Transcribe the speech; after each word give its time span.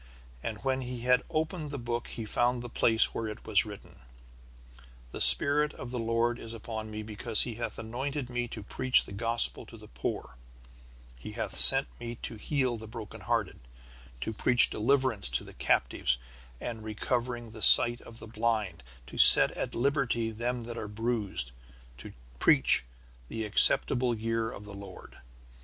And 0.41 0.57
when 0.63 0.81
he 0.81 1.01
had 1.01 1.21
opened 1.29 1.69
the 1.69 1.77
book 1.77 2.07
he 2.07 2.25
found 2.25 2.63
the 2.63 2.69
place 2.71 3.13
where 3.13 3.27
it 3.27 3.45
was 3.45 3.67
written: 3.67 3.99
"The 5.11 5.21
Spirit 5.21 5.75
of 5.75 5.91
the 5.91 5.99
Lord 5.99 6.39
is 6.39 6.55
upon 6.55 6.89
me 6.89 7.03
because 7.03 7.43
he 7.43 7.53
hath 7.53 7.77
anointed 7.77 8.27
me 8.27 8.47
to 8.47 8.63
preach 8.63 9.03
the 9.05 9.11
Gospel 9.11 9.63
to 9.67 9.77
the 9.77 9.87
poor; 9.87 10.37
he 11.15 11.33
hath 11.33 11.55
sent 11.55 11.87
me 11.99 12.15
to 12.23 12.33
heal 12.37 12.77
the 12.77 12.87
broken 12.87 13.21
hearted, 13.21 13.59
to 14.21 14.33
preach 14.33 14.71
deliverance 14.71 15.29
to 15.29 15.43
the 15.43 15.53
captives, 15.53 16.17
and 16.59 16.83
recovering 16.83 17.55
of 17.55 17.63
sight 17.63 17.99
to 17.99 18.09
the 18.09 18.25
blind, 18.25 18.81
to 19.05 19.19
set 19.19 19.51
at 19.51 19.75
liberty 19.75 20.31
them 20.31 20.63
that 20.63 20.79
are 20.79 20.87
bruised, 20.87 21.51
to 21.99 22.11
preach 22.39 22.85
the 23.27 23.45
acceptable 23.45 24.15
year 24.15 24.51
of 24.51 24.63
the 24.63 24.73
Lord. 24.73 25.19